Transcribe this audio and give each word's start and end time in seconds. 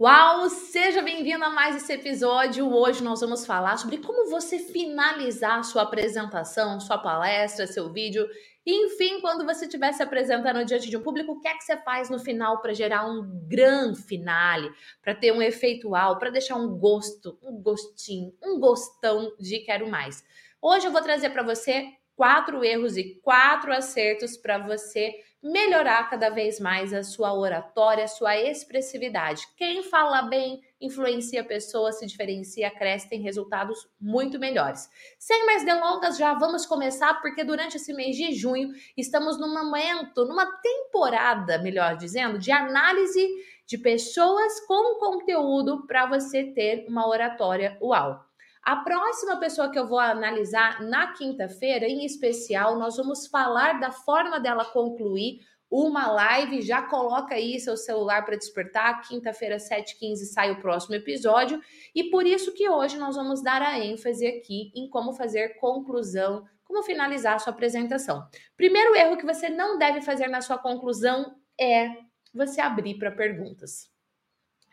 Uau, 0.00 0.48
seja 0.48 1.02
bem-vindo 1.02 1.44
a 1.44 1.50
mais 1.50 1.74
esse 1.74 1.92
episódio. 1.92 2.72
Hoje 2.72 3.02
nós 3.02 3.20
vamos 3.20 3.44
falar 3.44 3.76
sobre 3.78 3.98
como 3.98 4.30
você 4.30 4.60
finalizar 4.60 5.64
sua 5.64 5.82
apresentação, 5.82 6.78
sua 6.78 6.98
palestra, 6.98 7.66
seu 7.66 7.92
vídeo. 7.92 8.24
enfim, 8.64 9.20
quando 9.20 9.44
você 9.44 9.64
estiver 9.64 9.92
se 9.92 10.00
apresentando 10.00 10.64
diante 10.64 10.88
de 10.88 10.96
um 10.96 11.02
público, 11.02 11.32
o 11.32 11.40
que 11.40 11.48
é 11.48 11.54
que 11.54 11.64
você 11.64 11.76
faz 11.78 12.08
no 12.08 12.20
final 12.20 12.62
para 12.62 12.72
gerar 12.72 13.10
um 13.10 13.28
grande 13.48 14.00
finale, 14.00 14.70
para 15.02 15.16
ter 15.16 15.32
um 15.32 15.42
efeitual, 15.42 16.16
para 16.16 16.30
deixar 16.30 16.54
um 16.54 16.78
gosto, 16.78 17.36
um 17.42 17.60
gostinho, 17.60 18.32
um 18.40 18.60
gostão 18.60 19.34
de 19.36 19.58
quero 19.64 19.90
mais. 19.90 20.22
Hoje 20.62 20.86
eu 20.86 20.92
vou 20.92 21.02
trazer 21.02 21.30
para 21.30 21.42
você 21.42 21.88
quatro 22.18 22.64
erros 22.64 22.96
e 22.96 23.14
quatro 23.22 23.72
acertos 23.72 24.36
para 24.36 24.58
você 24.58 25.14
melhorar 25.40 26.10
cada 26.10 26.30
vez 26.30 26.58
mais 26.58 26.92
a 26.92 27.04
sua 27.04 27.32
oratória, 27.32 28.02
a 28.02 28.08
sua 28.08 28.36
expressividade. 28.36 29.46
Quem 29.56 29.84
fala 29.84 30.22
bem 30.22 30.60
influencia 30.80 31.42
a 31.42 31.44
pessoa, 31.44 31.92
se 31.92 32.04
diferencia, 32.04 32.72
cresce, 32.72 33.08
tem 33.08 33.20
resultados 33.20 33.88
muito 34.00 34.36
melhores. 34.36 34.90
Sem 35.16 35.46
mais 35.46 35.64
delongas, 35.64 36.18
já 36.18 36.34
vamos 36.34 36.66
começar, 36.66 37.14
porque 37.20 37.44
durante 37.44 37.76
esse 37.76 37.92
mês 37.92 38.16
de 38.16 38.34
junho 38.34 38.70
estamos 38.96 39.38
num 39.38 39.54
momento, 39.54 40.24
numa 40.24 40.46
temporada, 40.60 41.58
melhor 41.58 41.96
dizendo, 41.96 42.36
de 42.36 42.50
análise 42.50 43.24
de 43.64 43.78
pessoas 43.78 44.58
com 44.66 44.98
conteúdo 44.98 45.86
para 45.86 46.06
você 46.06 46.42
ter 46.42 46.84
uma 46.88 47.06
oratória 47.06 47.78
uau. 47.80 48.27
A 48.62 48.76
próxima 48.76 49.38
pessoa 49.38 49.70
que 49.70 49.78
eu 49.78 49.86
vou 49.86 49.98
analisar 49.98 50.82
na 50.82 51.12
quinta-feira, 51.12 51.86
em 51.86 52.04
especial, 52.04 52.78
nós 52.78 52.96
vamos 52.96 53.26
falar 53.26 53.80
da 53.80 53.90
forma 53.90 54.38
dela 54.38 54.64
concluir 54.64 55.40
uma 55.70 56.10
live. 56.10 56.62
Já 56.62 56.82
coloca 56.82 57.34
aí 57.34 57.58
seu 57.60 57.76
celular 57.76 58.24
para 58.24 58.36
despertar. 58.36 59.02
Quinta-feira, 59.02 59.56
7h15, 59.56 60.16
sai 60.32 60.50
o 60.50 60.60
próximo 60.60 60.94
episódio. 60.94 61.60
E 61.94 62.04
por 62.04 62.26
isso 62.26 62.52
que 62.54 62.68
hoje 62.68 62.96
nós 62.98 63.16
vamos 63.16 63.42
dar 63.42 63.62
a 63.62 63.78
ênfase 63.78 64.26
aqui 64.26 64.72
em 64.74 64.88
como 64.88 65.12
fazer 65.12 65.58
conclusão, 65.58 66.44
como 66.64 66.82
finalizar 66.82 67.34
a 67.34 67.38
sua 67.38 67.52
apresentação. 67.52 68.26
Primeiro 68.56 68.94
erro 68.94 69.16
que 69.16 69.26
você 69.26 69.48
não 69.48 69.78
deve 69.78 70.00
fazer 70.00 70.28
na 70.28 70.40
sua 70.40 70.58
conclusão 70.58 71.36
é 71.58 71.90
você 72.32 72.60
abrir 72.60 72.98
para 72.98 73.10
perguntas. 73.10 73.90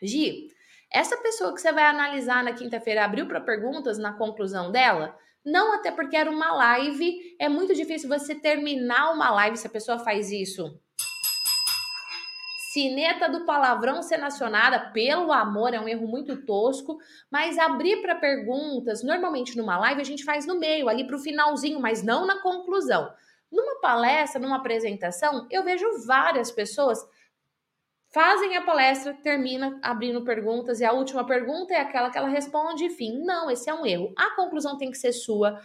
Gi, 0.02 0.48
essa 0.90 1.16
pessoa 1.18 1.54
que 1.54 1.60
você 1.60 1.72
vai 1.72 1.84
analisar 1.84 2.42
na 2.44 2.52
quinta-feira 2.52 3.04
abriu 3.04 3.26
para 3.26 3.40
perguntas 3.40 3.98
na 3.98 4.12
conclusão 4.12 4.70
dela? 4.70 5.16
Não, 5.44 5.74
até 5.74 5.90
porque 5.90 6.16
era 6.16 6.30
uma 6.30 6.52
live. 6.52 7.36
É 7.38 7.48
muito 7.48 7.74
difícil 7.74 8.08
você 8.08 8.34
terminar 8.34 9.12
uma 9.12 9.30
live 9.30 9.56
se 9.56 9.66
a 9.66 9.70
pessoa 9.70 9.98
faz 9.98 10.30
isso. 10.30 10.80
Cineta 12.72 13.28
do 13.28 13.46
palavrão 13.46 14.02
ser 14.02 14.18
nacionada, 14.18 14.90
pelo 14.90 15.32
amor, 15.32 15.72
é 15.72 15.80
um 15.80 15.88
erro 15.88 16.06
muito 16.06 16.44
tosco. 16.44 16.98
Mas 17.30 17.58
abrir 17.58 18.02
para 18.02 18.16
perguntas, 18.16 19.02
normalmente 19.02 19.56
numa 19.56 19.78
live 19.78 20.00
a 20.00 20.04
gente 20.04 20.24
faz 20.24 20.46
no 20.46 20.58
meio, 20.58 20.88
ali 20.88 21.06
para 21.06 21.16
o 21.16 21.20
finalzinho, 21.20 21.80
mas 21.80 22.02
não 22.02 22.26
na 22.26 22.42
conclusão. 22.42 23.10
Numa 23.50 23.80
palestra, 23.80 24.40
numa 24.40 24.56
apresentação, 24.56 25.46
eu 25.50 25.62
vejo 25.62 25.86
várias 26.06 26.50
pessoas 26.50 26.98
fazem 28.16 28.56
a 28.56 28.62
palestra, 28.62 29.12
termina 29.12 29.78
abrindo 29.82 30.24
perguntas 30.24 30.80
e 30.80 30.86
a 30.86 30.92
última 30.92 31.26
pergunta 31.26 31.74
é 31.74 31.80
aquela 31.80 32.08
que 32.08 32.16
ela 32.16 32.30
responde, 32.30 32.86
enfim, 32.86 33.22
não, 33.22 33.50
esse 33.50 33.68
é 33.68 33.74
um 33.74 33.84
erro. 33.84 34.10
A 34.16 34.34
conclusão 34.34 34.78
tem 34.78 34.90
que 34.90 34.96
ser 34.96 35.12
sua, 35.12 35.60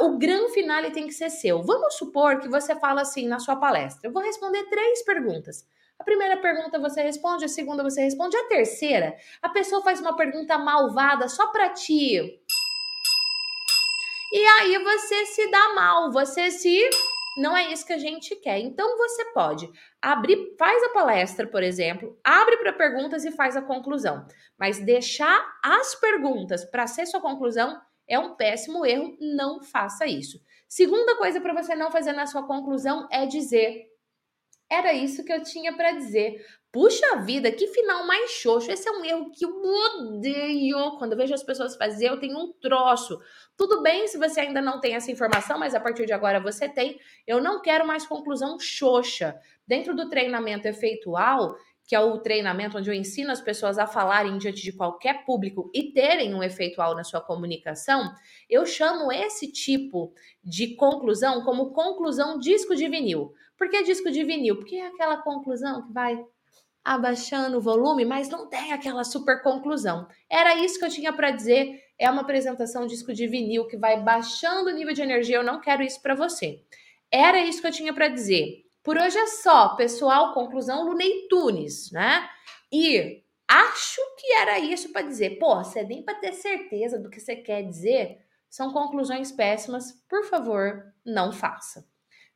o 0.00 0.18
grande 0.18 0.52
finale 0.52 0.90
tem 0.90 1.06
que 1.06 1.12
ser 1.12 1.30
seu. 1.30 1.62
Vamos 1.62 1.94
supor 1.94 2.40
que 2.40 2.48
você 2.48 2.74
fala 2.74 3.02
assim 3.02 3.28
na 3.28 3.38
sua 3.38 3.54
palestra: 3.54 4.08
eu 4.08 4.12
vou 4.12 4.20
responder 4.20 4.64
três 4.64 5.04
perguntas. 5.04 5.64
A 5.96 6.02
primeira 6.02 6.38
pergunta 6.38 6.76
você 6.80 7.02
responde, 7.02 7.44
a 7.44 7.48
segunda 7.48 7.84
você 7.84 8.02
responde, 8.02 8.36
a 8.36 8.48
terceira, 8.48 9.14
a 9.40 9.50
pessoa 9.50 9.80
faz 9.80 10.00
uma 10.00 10.16
pergunta 10.16 10.58
malvada 10.58 11.28
só 11.28 11.52
para 11.52 11.68
ti. 11.68 12.16
E 14.32 14.44
aí 14.58 14.76
você 14.82 15.26
se 15.26 15.48
dá 15.52 15.72
mal, 15.72 16.10
você 16.10 16.50
se 16.50 16.90
não 17.36 17.56
é 17.56 17.72
isso 17.72 17.86
que 17.86 17.92
a 17.92 17.98
gente 17.98 18.34
quer. 18.36 18.58
Então 18.58 18.96
você 18.96 19.24
pode 19.32 19.70
abrir, 20.00 20.54
faz 20.58 20.82
a 20.84 20.88
palestra, 20.90 21.46
por 21.46 21.62
exemplo, 21.62 22.18
abre 22.22 22.56
para 22.58 22.72
perguntas 22.72 23.24
e 23.24 23.32
faz 23.32 23.56
a 23.56 23.62
conclusão. 23.62 24.26
Mas 24.58 24.78
deixar 24.78 25.44
as 25.62 25.94
perguntas 25.94 26.64
para 26.64 26.86
ser 26.86 27.06
sua 27.06 27.20
conclusão 27.20 27.80
é 28.08 28.18
um 28.18 28.34
péssimo 28.34 28.84
erro, 28.84 29.16
não 29.20 29.62
faça 29.62 30.06
isso. 30.06 30.40
Segunda 30.68 31.16
coisa 31.16 31.40
para 31.40 31.54
você 31.54 31.74
não 31.74 31.90
fazer 31.90 32.12
na 32.12 32.26
sua 32.26 32.46
conclusão 32.46 33.06
é 33.10 33.26
dizer 33.26 33.91
era 34.72 34.94
isso 34.94 35.22
que 35.24 35.32
eu 35.32 35.42
tinha 35.42 35.76
para 35.76 35.92
dizer. 35.92 36.42
Puxa 36.72 37.16
vida, 37.16 37.52
que 37.52 37.66
final 37.68 38.06
mais 38.06 38.30
xoxo. 38.30 38.72
Esse 38.72 38.88
é 38.88 38.92
um 38.92 39.04
erro 39.04 39.30
que 39.30 39.44
eu 39.44 39.50
odeio. 39.50 40.96
Quando 40.98 41.12
eu 41.12 41.18
vejo 41.18 41.34
as 41.34 41.42
pessoas 41.42 41.76
fazer, 41.76 42.08
eu 42.08 42.18
tenho 42.18 42.38
um 42.38 42.52
troço. 42.54 43.20
Tudo 43.54 43.82
bem 43.82 44.08
se 44.08 44.16
você 44.16 44.40
ainda 44.40 44.62
não 44.62 44.80
tem 44.80 44.94
essa 44.94 45.10
informação, 45.10 45.58
mas 45.58 45.74
a 45.74 45.80
partir 45.80 46.06
de 46.06 46.14
agora 46.14 46.40
você 46.40 46.66
tem. 46.66 46.98
Eu 47.26 47.42
não 47.42 47.60
quero 47.60 47.86
mais 47.86 48.06
conclusão 48.06 48.58
xoxa. 48.58 49.38
Dentro 49.66 49.94
do 49.94 50.08
treinamento 50.08 50.66
efeitual, 50.66 51.54
que 51.86 51.94
é 51.94 52.00
o 52.00 52.18
treinamento 52.18 52.78
onde 52.78 52.88
eu 52.88 52.94
ensino 52.94 53.30
as 53.30 53.42
pessoas 53.42 53.78
a 53.78 53.86
falarem 53.86 54.38
diante 54.38 54.62
de 54.62 54.72
qualquer 54.72 55.26
público 55.26 55.70
e 55.74 55.92
terem 55.92 56.34
um 56.34 56.42
efeitual 56.42 56.94
na 56.94 57.04
sua 57.04 57.20
comunicação, 57.20 58.10
eu 58.48 58.64
chamo 58.64 59.12
esse 59.12 59.52
tipo 59.52 60.14
de 60.42 60.74
conclusão 60.74 61.44
como 61.44 61.72
conclusão 61.72 62.38
disco 62.38 62.74
de 62.74 62.88
vinil. 62.88 63.34
Por 63.62 63.70
que 63.70 63.84
disco 63.84 64.10
de 64.10 64.24
vinil? 64.24 64.56
Porque 64.56 64.74
é 64.74 64.88
aquela 64.88 65.18
conclusão 65.18 65.86
que 65.86 65.92
vai 65.92 66.20
abaixando 66.82 67.58
o 67.58 67.60
volume, 67.60 68.04
mas 68.04 68.28
não 68.28 68.48
tem 68.48 68.72
aquela 68.72 69.04
super 69.04 69.40
conclusão. 69.40 70.08
Era 70.28 70.56
isso 70.56 70.80
que 70.80 70.84
eu 70.84 70.88
tinha 70.88 71.12
para 71.12 71.30
dizer. 71.30 71.80
É 71.96 72.10
uma 72.10 72.22
apresentação 72.22 72.88
disco 72.88 73.14
de 73.14 73.28
vinil 73.28 73.68
que 73.68 73.76
vai 73.76 74.02
baixando 74.02 74.68
o 74.68 74.72
nível 74.72 74.92
de 74.92 75.02
energia. 75.02 75.36
Eu 75.36 75.44
não 75.44 75.60
quero 75.60 75.80
isso 75.80 76.02
para 76.02 76.16
você. 76.16 76.60
Era 77.08 77.38
isso 77.38 77.60
que 77.60 77.68
eu 77.68 77.70
tinha 77.70 77.94
para 77.94 78.08
dizer. 78.08 78.64
Por 78.82 78.98
hoje 78.98 79.16
é 79.16 79.28
só, 79.28 79.76
pessoal. 79.76 80.34
Conclusão 80.34 80.84
Lunei 80.84 81.28
Tunes, 81.28 81.92
né? 81.92 82.28
E 82.72 83.22
acho 83.46 84.00
que 84.18 84.32
era 84.32 84.58
isso 84.58 84.92
para 84.92 85.02
dizer. 85.02 85.38
Pô, 85.38 85.54
você 85.62 85.84
nem 85.84 86.02
para 86.02 86.16
ter 86.16 86.32
certeza 86.32 86.98
do 86.98 87.08
que 87.08 87.20
você 87.20 87.36
quer 87.36 87.62
dizer. 87.62 88.18
São 88.50 88.72
conclusões 88.72 89.30
péssimas. 89.30 89.92
Por 90.08 90.24
favor, 90.24 90.92
não 91.06 91.30
faça. 91.30 91.91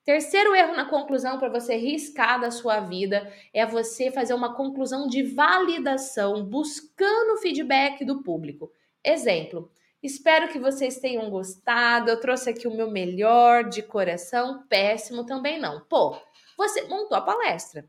Terceiro 0.06 0.54
erro 0.54 0.76
na 0.76 0.84
conclusão 0.84 1.36
para 1.36 1.48
você 1.48 1.74
riscar 1.74 2.40
da 2.40 2.52
sua 2.52 2.78
vida 2.78 3.28
é 3.52 3.66
você 3.66 4.08
fazer 4.08 4.34
uma 4.34 4.54
conclusão 4.54 5.08
de 5.08 5.24
validação, 5.24 6.44
buscando 6.44 7.38
feedback 7.38 8.04
do 8.04 8.22
público. 8.22 8.70
Exemplo: 9.04 9.68
espero 10.00 10.48
que 10.48 10.60
vocês 10.60 11.00
tenham 11.00 11.28
gostado. 11.28 12.08
Eu 12.08 12.20
trouxe 12.20 12.48
aqui 12.48 12.68
o 12.68 12.76
meu 12.76 12.88
melhor 12.88 13.68
de 13.68 13.82
coração, 13.82 14.64
péssimo 14.68 15.26
também 15.26 15.58
não. 15.58 15.80
Pô, 15.86 16.16
você 16.56 16.82
montou 16.82 17.18
a 17.18 17.22
palestra. 17.22 17.84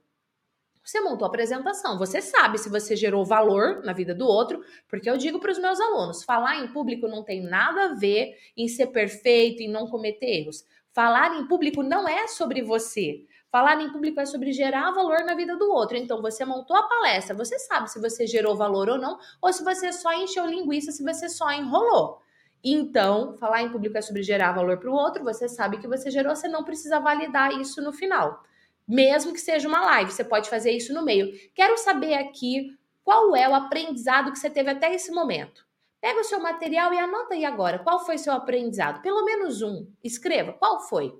Você 0.83 0.99
montou 1.01 1.25
a 1.25 1.27
apresentação, 1.27 1.99
você 1.99 2.19
sabe 2.21 2.57
se 2.57 2.69
você 2.69 2.95
gerou 2.95 3.25
valor 3.25 3.83
na 3.83 3.91
vida 3.93 4.15
do 4.15 4.25
outro, 4.25 4.63
porque 4.87 5.07
eu 5.07 5.17
digo 5.17 5.39
para 5.39 5.51
os 5.51 5.59
meus 5.59 5.79
alunos: 5.79 6.23
falar 6.23 6.63
em 6.63 6.73
público 6.73 7.07
não 7.07 7.23
tem 7.23 7.43
nada 7.43 7.91
a 7.91 7.93
ver 7.93 8.35
em 8.55 8.67
ser 8.67 8.87
perfeito, 8.87 9.61
em 9.61 9.69
não 9.69 9.85
cometer 9.85 10.25
erros. 10.25 10.65
Falar 10.97 11.39
em 11.39 11.45
público 11.45 11.83
não 11.83 12.09
é 12.09 12.25
sobre 12.25 12.63
você. 12.63 13.23
Falar 13.51 13.79
em 13.79 13.91
público 13.91 14.19
é 14.19 14.25
sobre 14.25 14.51
gerar 14.51 14.89
valor 14.89 15.23
na 15.23 15.35
vida 15.35 15.55
do 15.55 15.71
outro. 15.71 15.95
Então, 15.95 16.23
você 16.23 16.43
montou 16.43 16.75
a 16.75 16.87
palestra, 16.87 17.35
você 17.35 17.59
sabe 17.59 17.91
se 17.91 18.01
você 18.01 18.25
gerou 18.25 18.55
valor 18.55 18.89
ou 18.89 18.97
não, 18.97 19.19
ou 19.39 19.53
se 19.53 19.63
você 19.63 19.93
só 19.93 20.11
encheu 20.11 20.47
linguiça, 20.47 20.91
se 20.91 21.03
você 21.03 21.29
só 21.29 21.51
enrolou. 21.51 22.19
Então, 22.63 23.37
falar 23.37 23.61
em 23.61 23.71
público 23.71 23.95
é 23.95 24.01
sobre 24.01 24.23
gerar 24.23 24.53
valor 24.53 24.79
para 24.79 24.89
o 24.89 24.93
outro, 24.95 25.23
você 25.23 25.47
sabe 25.47 25.77
que 25.77 25.87
você 25.87 26.09
gerou, 26.09 26.35
você 26.35 26.47
não 26.47 26.63
precisa 26.63 26.99
validar 26.99 27.51
isso 27.61 27.79
no 27.79 27.93
final. 27.93 28.41
Mesmo 28.87 29.33
que 29.33 29.39
seja 29.39 29.67
uma 29.67 29.85
live, 29.85 30.09
você 30.09 30.23
pode 30.23 30.49
fazer 30.49 30.71
isso 30.71 30.95
no 30.95 31.05
meio. 31.05 31.31
Quero 31.53 31.77
saber 31.77 32.15
aqui 32.15 32.75
qual 33.03 33.35
é 33.35 33.47
o 33.47 33.53
aprendizado 33.53 34.31
que 34.31 34.39
você 34.39 34.49
teve 34.49 34.71
até 34.71 34.91
esse 34.95 35.11
momento. 35.11 35.66
Pega 35.99 36.19
o 36.19 36.23
seu 36.23 36.39
material 36.39 36.93
e 36.93 36.99
anota 36.99 37.33
aí 37.33 37.43
agora 37.43 37.79
qual 37.79 38.05
foi 38.05 38.17
seu 38.17 38.33
aprendizado. 38.33 39.01
Pelo 39.01 39.25
menos 39.25 39.61
um. 39.61 39.87
Escreva 40.03 40.53
qual 40.53 40.81
foi. 40.87 41.13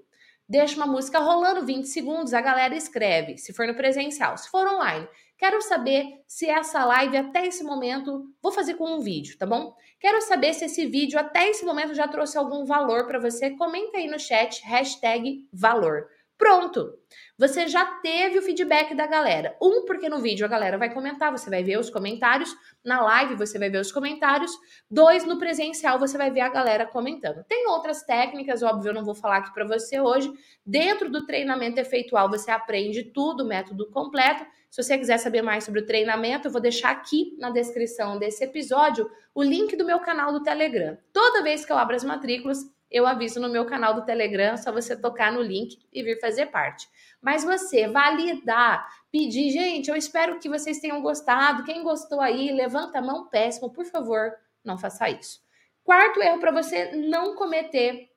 Deixa 0.50 0.78
uma 0.78 0.88
música 0.88 1.20
rolando 1.20 1.66
20 1.66 1.86
segundos, 1.88 2.34
a 2.34 2.40
galera 2.40 2.74
escreve, 2.74 3.38
se 3.38 3.52
for 3.52 3.68
no 3.68 3.76
presencial. 3.76 4.38
Se 4.38 4.50
for 4.50 4.66
online, 4.66 5.06
quero 5.38 5.62
saber 5.62 6.24
se 6.26 6.50
essa 6.50 6.86
live 6.86 7.18
até 7.18 7.46
esse 7.46 7.66
momento, 7.66 8.24
vou 8.42 8.50
fazer 8.50 8.76
com 8.76 8.96
um 8.96 9.02
vídeo, 9.02 9.38
tá 9.38 9.46
bom? 9.46 9.76
Quero 10.00 10.22
saber 10.22 10.54
se 10.54 10.64
esse 10.64 10.86
vídeo 10.86 11.20
até 11.20 11.50
esse 11.50 11.66
momento 11.66 11.94
já 11.94 12.08
trouxe 12.08 12.38
algum 12.38 12.64
valor 12.64 13.06
para 13.06 13.20
você. 13.20 13.52
Comenta 13.58 13.98
aí 13.98 14.08
no 14.08 14.18
chat, 14.18 14.64
hashtag 14.64 15.46
valor. 15.52 16.08
Pronto! 16.38 16.94
Você 17.38 17.68
já 17.68 17.86
teve 18.02 18.40
o 18.40 18.42
feedback 18.42 18.96
da 18.96 19.06
galera. 19.06 19.56
Um, 19.62 19.86
porque 19.86 20.10
no 20.10 20.20
vídeo 20.20 20.46
a 20.46 20.50
galera 20.50 20.78
vai 20.78 20.92
comentar, 20.92 21.32
você 21.32 21.50
vai 21.50 21.64
ver 21.64 21.78
os 21.78 21.90
comentários. 21.90 22.56
Na 22.84 23.02
live 23.02 23.36
você 23.36 23.60
vai 23.60 23.70
ver 23.70 23.80
os 23.80 23.92
comentários. 23.92 24.52
Dois, 24.90 25.24
no 25.24 25.38
presencial 25.38 26.00
você 26.00 26.18
vai 26.18 26.32
ver 26.32 26.42
a 26.42 26.50
galera 26.50 26.86
comentando. 26.86 27.44
Tem 27.44 27.68
outras 27.68 28.02
técnicas, 28.04 28.64
óbvio, 28.64 28.90
eu 28.90 28.94
não 28.94 29.06
vou 29.06 29.14
falar 29.14 29.38
aqui 29.38 29.54
para 29.54 29.66
você 29.66 30.00
hoje. 30.00 30.32
Dentro 30.66 31.10
do 31.12 31.26
treinamento 31.26 31.80
efeitual 31.80 32.28
você 32.28 32.50
aprende 32.50 33.04
tudo, 33.04 33.44
o 33.44 33.48
método 33.48 33.90
completo. 33.92 34.44
Se 34.70 34.84
você 34.84 34.98
quiser 34.98 35.18
saber 35.18 35.42
mais 35.42 35.64
sobre 35.64 35.82
o 35.82 35.86
treinamento, 35.86 36.48
eu 36.48 36.52
vou 36.52 36.62
deixar 36.62 36.90
aqui 36.90 37.36
na 37.40 37.50
descrição 37.52 38.18
desse 38.18 38.44
episódio 38.44 39.10
o 39.34 39.44
link 39.44 39.76
do 39.76 39.86
meu 39.86 40.00
canal 40.00 40.34
do 40.34 40.42
Telegram. 40.42 40.98
Toda 41.14 41.44
vez 41.44 41.64
que 41.64 41.72
eu 41.72 41.78
abro 41.78 41.96
as 41.96 42.04
matrículas, 42.04 42.60
eu 42.90 43.06
aviso 43.06 43.40
no 43.40 43.50
meu 43.50 43.66
canal 43.66 43.94
do 43.94 44.06
Telegram, 44.06 44.56
só 44.58 44.72
você 44.72 44.96
tocar 44.96 45.32
no 45.32 45.42
link 45.42 45.78
e 45.92 46.04
vir 46.04 46.20
fazer 46.20 46.48
parte. 46.48 46.88
Mas 47.22 47.44
você 47.44 47.88
validar, 47.88 48.88
pedir, 49.12 49.52
gente, 49.52 49.90
eu 49.90 49.96
espero 49.96 50.40
que 50.40 50.50
vocês 50.50 50.80
tenham 50.80 51.02
gostado. 51.02 51.64
Quem 51.64 51.84
gostou 51.84 52.22
aí, 52.22 52.52
levanta 52.52 53.00
a 53.00 53.02
mão 53.02 53.28
péssimo, 53.28 53.72
por 53.72 53.86
favor, 53.86 54.32
não 54.64 54.78
faça 54.78 55.10
isso. 55.10 55.42
Quarto 55.84 56.22
erro 56.22 56.40
para 56.40 56.52
você 56.52 56.92
não 56.96 57.36
cometer 57.36 58.10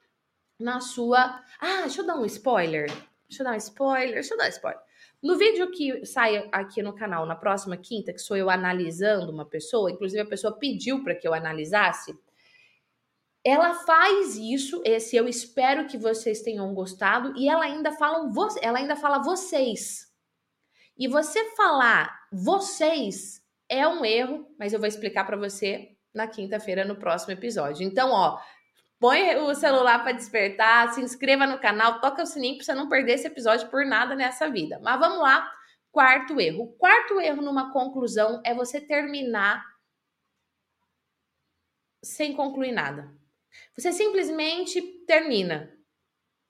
na 0.59 0.81
sua. 0.81 1.41
Ah, 1.61 1.83
deixa 1.83 2.03
eu 2.03 2.07
dar 2.07 2.17
um 2.17 2.25
spoiler. 2.25 2.87
Deixa 3.29 3.43
eu 3.43 3.45
dar 3.45 3.53
um 3.53 3.57
spoiler, 3.57 4.15
deixa 4.15 4.35
eu 4.35 4.39
dar 4.39 4.47
um 4.47 4.49
spoiler. 4.49 4.81
No 5.23 5.37
vídeo 5.37 5.71
que 5.71 6.05
sai 6.07 6.49
aqui 6.51 6.83
no 6.83 6.95
canal 6.95 7.27
na 7.27 7.37
próxima 7.37 7.77
quinta, 7.77 8.13
que 8.13 8.19
sou 8.19 8.37
eu 8.37 8.49
analisando 8.49 9.31
uma 9.31 9.45
pessoa, 9.45 9.91
inclusive 9.91 10.23
a 10.23 10.27
pessoa 10.27 10.59
pediu 10.59 11.05
para 11.05 11.15
que 11.15 11.29
eu 11.29 11.35
analisasse, 11.35 12.19
ela 13.45 13.75
faz 13.75 14.37
isso, 14.37 14.83
esse 14.85 15.17
eu 15.17 15.27
espero 15.27 15.87
que 15.87 15.97
vocês 15.97 16.43
tenham 16.43 16.75
gostado, 16.75 17.33
e 17.37 17.49
ela 17.49 17.65
ainda 17.65 17.93
fala, 17.93 18.31
ela 18.61 18.79
ainda 18.79 18.97
fala 18.97 19.23
vocês. 19.23 20.11
E 20.99 21.09
você 21.09 21.55
falar 21.57 22.21
vocês 22.31 23.43
é 23.69 23.87
um 23.89 24.05
erro, 24.05 24.47
mas 24.59 24.73
eu 24.73 24.79
vou 24.79 24.89
explicar 24.89 25.25
para 25.25 25.37
você 25.37 25.97
na 26.13 26.27
quinta-feira 26.27 26.85
no 26.85 26.97
próximo 26.97 27.33
episódio. 27.33 27.87
Então, 27.87 28.11
ó, 28.11 28.39
põe 28.99 29.35
o 29.37 29.55
celular 29.55 30.03
para 30.03 30.13
despertar, 30.13 30.93
se 30.93 31.01
inscreva 31.01 31.47
no 31.47 31.59
canal, 31.59 32.01
toca 32.01 32.23
o 32.23 32.27
sininho 32.27 32.57
para 32.57 32.65
você 32.65 32.75
não 32.75 32.89
perder 32.89 33.15
esse 33.15 33.27
episódio 33.27 33.69
por 33.71 33.87
nada 33.87 34.15
nessa 34.15 34.51
vida. 34.51 34.79
Mas 34.83 35.01
vamos 35.01 35.21
lá, 35.21 35.51
quarto 35.91 36.39
erro. 36.39 36.75
Quarto 36.79 37.19
erro 37.21 37.41
numa 37.41 37.73
conclusão 37.73 38.43
é 38.45 38.53
você 38.53 38.81
terminar 38.81 39.65
sem 42.03 42.35
concluir 42.35 42.73
nada. 42.73 43.20
Você 43.77 43.93
simplesmente 43.93 44.81
termina. 45.07 45.73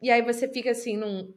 E 0.02 0.10
aí 0.10 0.22
você 0.22 0.48
fica 0.48 0.70
assim 0.70 0.96
num 0.96 1.32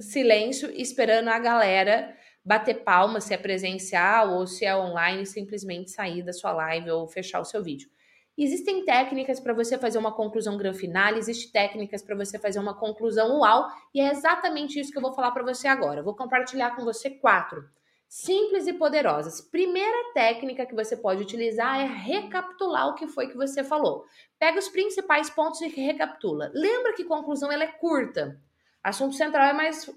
silêncio 0.00 0.70
esperando 0.70 1.28
a 1.28 1.38
galera 1.38 2.16
bater 2.44 2.82
palma, 2.82 3.20
se 3.20 3.34
é 3.34 3.36
presencial 3.36 4.34
ou 4.34 4.46
se 4.46 4.64
é 4.64 4.74
online, 4.76 5.26
simplesmente 5.26 5.90
sair 5.90 6.22
da 6.22 6.32
sua 6.32 6.52
live 6.52 6.90
ou 6.90 7.06
fechar 7.06 7.40
o 7.40 7.44
seu 7.44 7.62
vídeo. 7.62 7.88
Existem 8.36 8.84
técnicas 8.84 9.40
para 9.40 9.52
você 9.52 9.76
fazer 9.76 9.98
uma 9.98 10.14
conclusão 10.14 10.56
grande 10.56 10.78
final, 10.78 11.16
existem 11.16 11.50
técnicas 11.50 12.02
para 12.02 12.14
você 12.14 12.38
fazer 12.38 12.60
uma 12.60 12.72
conclusão 12.78 13.40
uau, 13.40 13.68
e 13.92 14.00
é 14.00 14.10
exatamente 14.12 14.78
isso 14.78 14.92
que 14.92 14.98
eu 14.98 15.02
vou 15.02 15.12
falar 15.12 15.32
para 15.32 15.42
você 15.42 15.66
agora. 15.66 16.00
Eu 16.00 16.04
vou 16.04 16.14
compartilhar 16.14 16.76
com 16.76 16.84
você 16.84 17.10
quatro 17.10 17.68
simples 18.08 18.66
e 18.66 18.72
poderosas. 18.72 19.40
Primeira 19.40 20.12
técnica 20.14 20.64
que 20.64 20.74
você 20.74 20.96
pode 20.96 21.22
utilizar 21.22 21.78
é 21.78 21.84
recapitular 21.84 22.88
o 22.88 22.94
que 22.94 23.06
foi 23.06 23.28
que 23.28 23.36
você 23.36 23.62
falou. 23.62 24.06
Pega 24.38 24.58
os 24.58 24.68
principais 24.68 25.28
pontos 25.28 25.60
e 25.60 25.68
recapitula. 25.68 26.50
Lembra 26.54 26.94
que 26.94 27.04
conclusão 27.04 27.52
ela 27.52 27.64
é 27.64 27.68
curta. 27.68 28.40
Assunto 28.82 29.14
central 29.14 29.48
é 29.48 29.52
mais, 29.52 29.90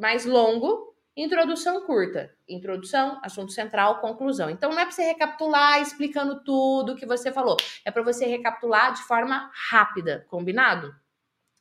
mais 0.00 0.24
longo, 0.24 0.94
introdução 1.16 1.84
curta. 1.84 2.32
Introdução, 2.48 3.18
assunto 3.22 3.50
central, 3.50 4.00
conclusão. 4.00 4.48
Então 4.48 4.70
não 4.70 4.78
é 4.78 4.84
para 4.84 4.92
você 4.92 5.02
recapitular 5.02 5.80
explicando 5.82 6.44
tudo 6.44 6.92
o 6.92 6.96
que 6.96 7.04
você 7.04 7.32
falou. 7.32 7.56
É 7.84 7.90
para 7.90 8.02
você 8.02 8.26
recapitular 8.26 8.94
de 8.94 9.02
forma 9.02 9.50
rápida, 9.70 10.24
combinado? 10.28 10.94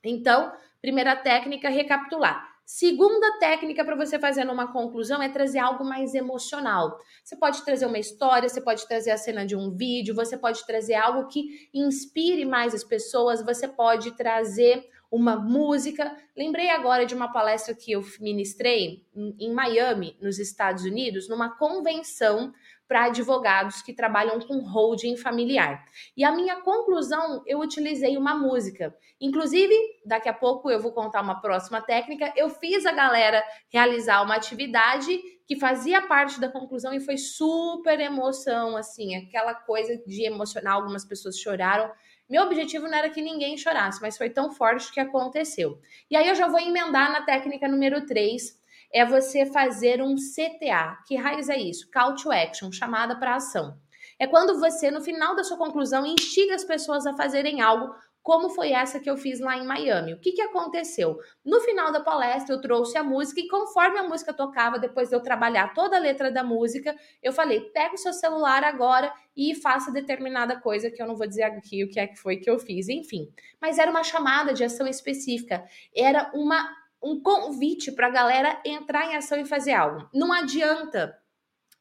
Então, 0.04 0.54
primeira 0.80 1.16
técnica, 1.16 1.68
recapitular. 1.68 2.55
Segunda 2.66 3.38
técnica 3.38 3.86
para 3.86 3.96
você 3.96 4.18
fazer 4.18 4.44
numa 4.44 4.72
conclusão 4.72 5.22
é 5.22 5.30
trazer 5.30 5.60
algo 5.60 5.86
mais 5.86 6.16
emocional. 6.16 7.00
Você 7.24 7.36
pode 7.36 7.64
trazer 7.64 7.86
uma 7.86 8.00
história, 8.00 8.50
você 8.50 8.60
pode 8.60 8.88
trazer 8.88 9.12
a 9.12 9.18
cena 9.18 9.46
de 9.46 9.56
um 9.56 9.70
vídeo, 9.70 10.16
você 10.16 10.36
pode 10.36 10.66
trazer 10.66 10.96
algo 10.96 11.28
que 11.28 11.70
inspire 11.72 12.44
mais 12.44 12.74
as 12.74 12.84
pessoas, 12.84 13.46
você 13.46 13.68
pode 13.68 14.18
trazer 14.18 14.90
uma 15.12 15.36
música. 15.36 16.18
Lembrei 16.36 16.72
agora 16.72 17.06
de 17.06 17.14
uma 17.14 17.32
palestra 17.32 17.76
que 17.76 17.92
eu 17.92 18.04
ministrei 18.20 19.06
em 19.16 19.54
Miami, 19.54 20.18
nos 20.20 20.40
Estados 20.40 20.84
Unidos, 20.86 21.30
numa 21.30 21.56
convenção 21.56 22.52
para 22.88 23.06
advogados 23.06 23.82
que 23.82 23.94
trabalham 23.94 24.40
com 24.40 24.60
holding 24.60 25.18
familiar. 25.18 25.84
E 26.16 26.24
a 26.24 26.32
minha 26.32 26.62
conclusão, 26.62 27.42
eu 27.46 27.60
utilizei 27.60 28.18
uma 28.18 28.36
música. 28.36 28.96
Inclusive, 29.20 29.74
daqui 30.06 30.30
a 30.30 30.34
pouco 30.34 30.70
eu 30.70 30.80
vou 30.80 30.92
contar 30.92 31.22
uma 31.22 31.42
próxima 31.42 31.82
técnica. 31.82 32.32
Eu 32.36 32.50
fiz 32.50 32.86
a 32.86 32.92
galera 32.92 33.44
realizar 33.70 34.22
uma 34.22 34.36
atividade 34.36 35.20
que 35.48 35.56
fazia 35.56 36.02
parte 36.02 36.40
da 36.40 36.50
conclusão 36.50 36.94
e 36.94 37.00
foi 37.00 37.18
super 37.18 38.00
emoção, 38.00 38.76
assim, 38.76 39.16
aquela 39.16 39.54
coisa 39.54 39.98
de 40.06 40.26
emocionar. 40.26 40.74
Algumas 40.74 41.06
pessoas 41.06 41.40
choraram. 41.40 41.92
Meu 42.28 42.44
objetivo 42.44 42.88
não 42.88 42.98
era 42.98 43.10
que 43.10 43.22
ninguém 43.22 43.56
chorasse, 43.56 44.02
mas 44.02 44.18
foi 44.18 44.30
tão 44.30 44.52
forte 44.52 44.92
que 44.92 45.00
aconteceu. 45.00 45.80
E 46.10 46.16
aí 46.16 46.28
eu 46.28 46.36
já 46.36 46.48
vou 46.48 46.60
emendar 46.60 47.12
na 47.12 47.22
técnica 47.22 47.68
número 47.68 48.06
3, 48.06 48.60
é 48.96 49.06
você 49.06 49.46
fazer 49.46 50.02
um 50.02 50.16
CTA. 50.16 51.00
Que 51.06 51.18
raiz 51.18 51.50
é 51.50 51.58
isso? 51.58 51.92
Call 51.92 52.16
to 52.16 52.32
action, 52.32 52.72
chamada 52.72 53.14
para 53.18 53.36
ação. 53.36 53.78
É 54.18 54.26
quando 54.26 54.58
você, 54.58 54.90
no 54.90 55.02
final 55.02 55.36
da 55.36 55.44
sua 55.44 55.58
conclusão, 55.58 56.06
instiga 56.06 56.56
as 56.56 56.64
pessoas 56.64 57.06
a 57.06 57.14
fazerem 57.14 57.60
algo 57.60 57.94
como 58.24 58.50
foi 58.50 58.72
essa 58.72 58.98
que 58.98 59.10
eu 59.10 59.18
fiz 59.18 59.42
lá 59.42 59.58
em 59.58 59.68
Miami. 59.68 60.14
O 60.14 60.20
que, 60.20 60.32
que 60.32 60.42
aconteceu? 60.42 61.20
No 61.44 61.60
final 61.60 61.92
da 61.92 62.00
palestra, 62.00 62.56
eu 62.56 62.62
trouxe 62.62 62.98
a 62.98 63.04
música 63.04 63.42
e 63.42 63.50
conforme 63.50 64.00
a 64.00 64.08
música 64.08 64.34
tocava, 64.34 64.80
depois 64.80 65.10
de 65.10 65.16
eu 65.16 65.20
trabalhar 65.20 65.74
toda 65.74 65.98
a 65.98 66.00
letra 66.00 66.32
da 66.32 66.44
música, 66.44 66.96
eu 67.22 67.34
falei: 67.34 67.60
pega 67.60 67.96
o 67.96 68.00
seu 68.00 68.14
celular 68.14 68.64
agora 68.64 69.14
e 69.36 69.54
faça 69.54 69.92
determinada 69.92 70.60
coisa 70.60 70.90
que 70.90 71.00
eu 71.00 71.06
não 71.06 71.18
vou 71.18 71.28
dizer 71.28 71.44
aqui 71.44 71.84
o 71.84 71.90
que 71.90 72.00
é 72.00 72.08
que 72.08 72.16
foi 72.16 72.38
que 72.38 72.50
eu 72.50 72.58
fiz, 72.58 72.88
enfim. 72.88 73.30
Mas 73.62 73.78
era 73.78 73.92
uma 73.92 74.04
chamada 74.04 74.54
de 74.54 74.64
ação 74.64 74.88
específica, 74.88 75.64
era 75.94 76.32
uma 76.34 76.66
um 77.02 77.22
convite 77.22 77.92
para 77.92 78.08
a 78.08 78.12
galera 78.12 78.62
entrar 78.66 79.06
em 79.06 79.16
ação 79.16 79.38
e 79.38 79.46
fazer 79.46 79.74
algo. 79.74 80.10
Não 80.14 80.32
adianta 80.34 81.16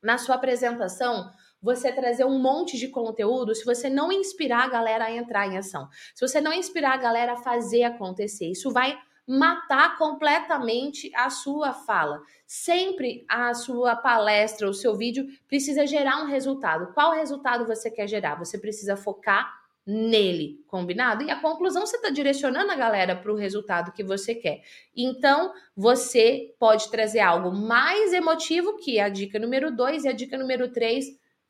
na 0.02 0.18
sua 0.18 0.34
apresentação 0.34 1.30
você 1.62 1.90
trazer 1.90 2.26
um 2.26 2.38
monte 2.38 2.76
de 2.76 2.88
conteúdo 2.88 3.54
se 3.54 3.64
você 3.64 3.88
não 3.88 4.12
inspirar 4.12 4.64
a 4.64 4.68
galera 4.68 5.06
a 5.06 5.12
entrar 5.12 5.46
em 5.46 5.56
ação. 5.56 5.88
Se 6.14 6.26
você 6.26 6.40
não 6.40 6.52
inspirar 6.52 6.92
a 6.92 6.98
galera 6.98 7.32
a 7.32 7.42
fazer 7.42 7.84
acontecer, 7.84 8.50
isso 8.50 8.70
vai 8.70 8.98
matar 9.26 9.96
completamente 9.96 11.10
a 11.14 11.30
sua 11.30 11.72
fala. 11.72 12.20
Sempre 12.46 13.24
a 13.28 13.54
sua 13.54 13.96
palestra, 13.96 14.68
o 14.68 14.74
seu 14.74 14.94
vídeo 14.94 15.26
precisa 15.48 15.86
gerar 15.86 16.22
um 16.22 16.26
resultado. 16.26 16.92
Qual 16.92 17.12
resultado 17.12 17.66
você 17.66 17.90
quer 17.90 18.06
gerar? 18.06 18.34
Você 18.34 18.58
precisa 18.58 18.96
focar 18.96 19.63
nele, 19.86 20.64
combinado? 20.66 21.22
E 21.22 21.30
a 21.30 21.40
conclusão 21.40 21.86
você 21.86 21.96
está 21.96 22.10
direcionando 22.10 22.72
a 22.72 22.76
galera 22.76 23.14
para 23.14 23.32
o 23.32 23.36
resultado 23.36 23.92
que 23.92 24.02
você 24.02 24.34
quer. 24.34 24.62
Então, 24.96 25.52
você 25.76 26.54
pode 26.58 26.90
trazer 26.90 27.20
algo 27.20 27.52
mais 27.52 28.12
emotivo, 28.12 28.78
que 28.78 28.98
é 28.98 29.02
a 29.02 29.08
dica 29.08 29.38
número 29.38 29.74
2, 29.74 30.04
e 30.04 30.08
a 30.08 30.12
dica 30.12 30.38
número 30.38 30.72
3, 30.72 31.06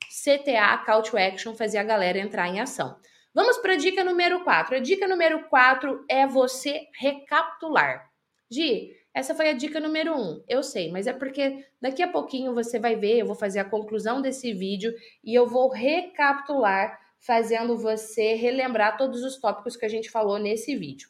CTA, 0.09 0.77
Call 0.85 1.01
to 1.01 1.17
Action, 1.17 1.55
fazer 1.55 1.77
a 1.77 1.83
galera 1.83 2.19
entrar 2.19 2.47
em 2.47 2.59
ação. 2.59 2.97
Vamos 3.33 3.57
para 3.57 3.73
a 3.73 3.77
dica 3.77 4.03
número 4.03 4.43
4. 4.43 4.77
A 4.77 4.79
dica 4.79 5.07
número 5.07 5.47
4 5.49 6.05
é 6.09 6.25
você 6.25 6.87
recapitular. 6.97 8.09
Gi, 8.49 8.91
essa 9.13 9.33
foi 9.33 9.49
a 9.49 9.53
dica 9.53 9.79
número 9.79 10.13
1. 10.13 10.17
Um. 10.17 10.43
Eu 10.47 10.61
sei, 10.61 10.91
mas 10.91 11.07
é 11.07 11.13
porque 11.13 11.65
daqui 11.81 12.03
a 12.03 12.07
pouquinho 12.07 12.53
você 12.53 12.79
vai 12.79 12.95
ver, 12.95 13.19
eu 13.19 13.25
vou 13.25 13.35
fazer 13.35 13.59
a 13.59 13.69
conclusão 13.69 14.21
desse 14.21 14.53
vídeo 14.53 14.93
e 15.23 15.33
eu 15.33 15.47
vou 15.47 15.69
recapitular 15.69 16.99
fazendo 17.25 17.75
você 17.75 18.35
relembrar 18.35 18.97
todos 18.97 19.23
os 19.23 19.37
tópicos 19.37 19.75
que 19.75 19.85
a 19.85 19.89
gente 19.89 20.11
falou 20.11 20.37
nesse 20.37 20.75
vídeo. 20.75 21.09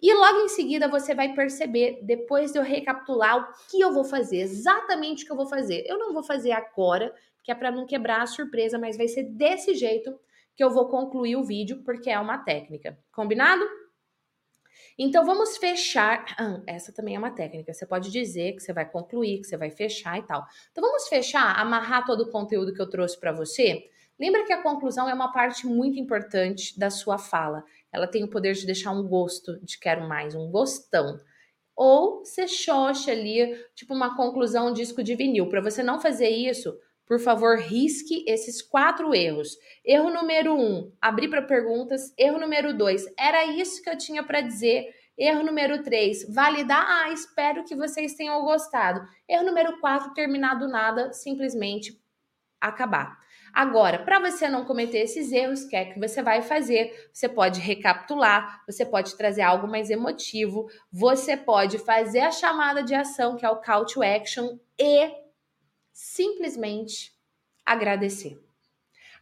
E 0.00 0.12
logo 0.12 0.40
em 0.40 0.48
seguida 0.48 0.86
você 0.86 1.14
vai 1.14 1.32
perceber, 1.34 2.00
depois 2.02 2.52
de 2.52 2.58
eu 2.58 2.62
recapitular, 2.62 3.38
o 3.38 3.70
que 3.70 3.80
eu 3.80 3.90
vou 3.92 4.04
fazer, 4.04 4.36
exatamente 4.36 5.24
o 5.24 5.26
que 5.26 5.32
eu 5.32 5.36
vou 5.36 5.46
fazer. 5.46 5.84
Eu 5.86 5.98
não 5.98 6.12
vou 6.12 6.22
fazer 6.22 6.52
agora, 6.52 7.14
que 7.42 7.50
é 7.50 7.54
para 7.54 7.70
não 7.70 7.86
quebrar 7.86 8.20
a 8.20 8.26
surpresa, 8.26 8.78
mas 8.78 8.98
vai 8.98 9.08
ser 9.08 9.22
desse 9.22 9.74
jeito 9.74 10.20
que 10.54 10.62
eu 10.62 10.70
vou 10.70 10.88
concluir 10.88 11.36
o 11.36 11.44
vídeo, 11.44 11.82
porque 11.82 12.10
é 12.10 12.18
uma 12.18 12.38
técnica. 12.38 12.98
Combinado? 13.10 13.64
Então 14.98 15.24
vamos 15.24 15.56
fechar. 15.56 16.24
Ah, 16.38 16.60
essa 16.66 16.92
também 16.92 17.14
é 17.14 17.18
uma 17.18 17.30
técnica. 17.30 17.72
Você 17.72 17.86
pode 17.86 18.10
dizer 18.10 18.52
que 18.52 18.60
você 18.60 18.74
vai 18.74 18.88
concluir, 18.88 19.40
que 19.40 19.46
você 19.46 19.56
vai 19.56 19.70
fechar 19.70 20.18
e 20.18 20.22
tal. 20.22 20.44
Então 20.70 20.82
vamos 20.82 21.08
fechar, 21.08 21.58
amarrar 21.58 22.04
todo 22.04 22.22
o 22.22 22.30
conteúdo 22.30 22.74
que 22.74 22.80
eu 22.80 22.88
trouxe 22.88 23.18
para 23.18 23.32
você 23.32 23.88
Lembra 24.18 24.44
que 24.44 24.52
a 24.52 24.62
conclusão 24.62 25.08
é 25.08 25.14
uma 25.14 25.32
parte 25.32 25.66
muito 25.66 25.98
importante 25.98 26.78
da 26.78 26.90
sua 26.90 27.18
fala. 27.18 27.64
Ela 27.92 28.06
tem 28.06 28.24
o 28.24 28.30
poder 28.30 28.54
de 28.54 28.66
deixar 28.66 28.92
um 28.92 29.06
gosto 29.06 29.58
de 29.62 29.78
quero 29.78 30.08
mais, 30.08 30.34
um 30.34 30.50
gostão. 30.50 31.20
ou 31.74 32.24
você 32.24 32.48
xoxa 32.48 33.12
ali, 33.12 33.54
tipo 33.74 33.92
uma 33.94 34.16
conclusão 34.16 34.72
disco 34.72 35.02
de 35.02 35.14
vinil. 35.14 35.48
Para 35.48 35.60
você 35.60 35.82
não 35.82 36.00
fazer 36.00 36.30
isso, 36.30 36.74
por 37.06 37.20
favor, 37.20 37.58
risque 37.58 38.24
esses 38.26 38.62
quatro 38.62 39.14
erros. 39.14 39.56
Erro 39.84 40.10
número 40.10 40.54
um, 40.58 40.90
abrir 41.00 41.28
para 41.28 41.42
perguntas. 41.42 42.14
Erro 42.18 42.38
número 42.38 42.76
dois, 42.76 43.04
era 43.18 43.44
isso 43.44 43.82
que 43.82 43.90
eu 43.90 43.98
tinha 43.98 44.22
para 44.24 44.40
dizer. 44.40 44.86
Erro 45.18 45.42
número 45.42 45.82
3, 45.82 46.32
validar. 46.34 46.84
Ah, 46.86 47.10
espero 47.10 47.64
que 47.64 47.74
vocês 47.74 48.14
tenham 48.14 48.42
gostado. 48.42 49.00
Erro 49.26 49.44
número 49.44 49.80
4, 49.80 50.12
terminar 50.12 50.58
do 50.58 50.68
nada, 50.68 51.10
simplesmente 51.12 51.98
acabar. 52.60 53.18
Agora, 53.56 54.00
para 54.00 54.20
você 54.20 54.50
não 54.50 54.66
cometer 54.66 54.98
esses 54.98 55.32
erros, 55.32 55.62
o 55.62 55.68
que 55.70 55.76
é 55.76 55.86
que 55.86 55.98
você 55.98 56.22
vai 56.22 56.42
fazer? 56.42 57.08
Você 57.10 57.26
pode 57.26 57.58
recapitular, 57.58 58.62
você 58.66 58.84
pode 58.84 59.16
trazer 59.16 59.40
algo 59.40 59.66
mais 59.66 59.88
emotivo, 59.88 60.68
você 60.92 61.38
pode 61.38 61.78
fazer 61.78 62.20
a 62.20 62.30
chamada 62.30 62.82
de 62.82 62.94
ação, 62.94 63.34
que 63.34 63.46
é 63.46 63.48
o 63.48 63.62
call 63.62 63.86
to 63.86 64.02
action, 64.02 64.58
e 64.78 65.10
simplesmente 65.90 67.14
agradecer. 67.64 68.38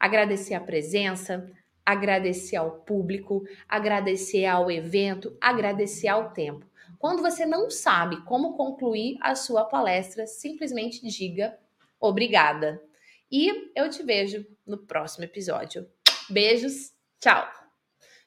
Agradecer 0.01 0.55
a 0.55 0.61
presença, 0.61 1.49
agradecer 1.87 2.57
ao 2.57 2.81
público, 2.81 3.45
agradecer 3.69 4.47
ao 4.47 4.69
evento, 4.69 5.39
agradecer 5.41 6.09
ao 6.09 6.33
tempo. 6.33 6.67
Quando 6.99 7.23
você 7.23 7.47
não 7.47 7.71
sabe 7.71 8.21
como 8.25 8.57
concluir 8.57 9.17
a 9.21 9.37
sua 9.37 9.65
palestra, 9.65 10.27
simplesmente 10.27 11.07
diga 11.07 11.57
obrigada. 12.01 12.83
E 13.37 13.73
eu 13.75 13.91
te 13.91 14.01
vejo 14.01 14.47
no 14.65 14.79
próximo 14.87 15.25
episódio. 15.25 15.91
Beijos, 16.31 16.93
tchau. 17.21 17.45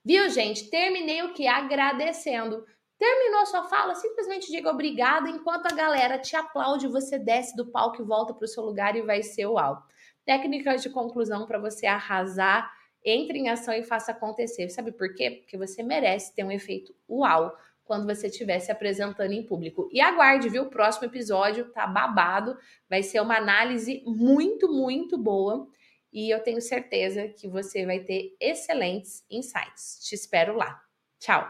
Viu, 0.04 0.30
gente? 0.30 0.70
Terminei 0.70 1.24
o 1.24 1.34
que? 1.34 1.48
Agradecendo. 1.48 2.66
Terminou 3.00 3.40
a 3.40 3.46
sua 3.46 3.64
fala, 3.70 3.96
simplesmente 3.96 4.52
diga 4.52 4.70
obrigada 4.70 5.30
enquanto 5.30 5.68
a 5.68 5.74
galera 5.74 6.20
te 6.20 6.36
aplaude, 6.36 6.90
você 6.90 7.18
desce 7.18 7.56
do 7.56 7.72
palco 7.72 8.02
e 8.02 8.06
volta 8.06 8.34
para 8.34 8.44
o 8.44 8.50
seu 8.50 8.62
lugar 8.62 8.98
e 8.98 9.02
vai 9.02 9.24
ser 9.24 9.46
uau. 9.46 9.82
Técnicas 10.26 10.84
de 10.84 10.90
conclusão 10.90 11.46
para 11.46 11.58
você 11.58 11.86
arrasar 11.86 12.70
entre 13.02 13.40
em 13.40 13.48
ação 13.48 13.74
e 13.74 13.84
faça 13.84 14.12
acontecer. 14.12 14.70
Sabe 14.70 14.92
por 14.92 15.16
quê? 15.16 15.32
Porque 15.40 15.58
você 15.58 15.82
merece 15.84 16.36
ter 16.36 16.44
um 16.44 16.52
efeito 16.52 16.94
uau 17.10 17.56
quando 17.88 18.06
você 18.06 18.27
estiver 18.27 18.60
se 18.60 18.72
apresentando 18.72 19.32
em 19.32 19.44
público. 19.44 19.89
E 19.91 20.01
aguarde, 20.01 20.50
viu? 20.50 20.63
O 20.63 20.70
próximo 20.70 21.06
episódio 21.06 21.72
tá 21.72 21.88
babado, 21.88 22.58
vai 22.89 23.01
ser 23.01 23.22
uma 23.22 23.38
análise 23.38 24.03
muito, 24.06 24.72
muito 24.72 25.17
boa 25.17 25.67
e 26.12 26.29
eu 26.29 26.41
tenho 26.41 26.62
certeza 26.62 27.27
que 27.27 27.48
você 27.48 27.86
vai 27.86 28.00
ter 28.01 28.36
excelentes 28.39 29.25
insights. 29.29 30.00
Te 30.03 30.15
espero 30.15 30.56
lá. 30.56 30.82
Tchau! 31.20 31.48